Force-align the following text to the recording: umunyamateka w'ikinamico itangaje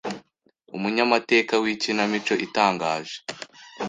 umunyamateka 0.75 1.53
w'ikinamico 1.63 2.33
itangaje 2.45 3.15